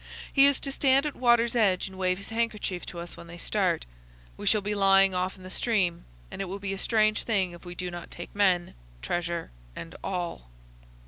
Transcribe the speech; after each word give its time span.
He 0.33 0.47
is 0.47 0.59
to 0.61 0.71
stand 0.71 1.05
at 1.05 1.15
water's 1.15 1.55
edge 1.55 1.87
and 1.87 1.95
wave 1.95 2.17
his 2.17 2.29
handkerchief 2.29 2.87
to 2.87 2.97
us 2.97 3.15
when 3.15 3.27
they 3.27 3.37
start. 3.37 3.85
We 4.35 4.47
shall 4.47 4.61
be 4.61 4.73
lying 4.73 5.13
off 5.13 5.37
in 5.37 5.43
the 5.43 5.51
stream, 5.51 6.05
and 6.31 6.41
it 6.41 6.45
will 6.45 6.57
be 6.57 6.73
a 6.73 6.79
strange 6.79 7.21
thing 7.21 7.51
if 7.51 7.65
we 7.65 7.75
do 7.75 7.91
not 7.91 8.09
take 8.09 8.33
men, 8.35 8.73
treasure, 9.03 9.51
and 9.75 9.93
all." 10.03 10.49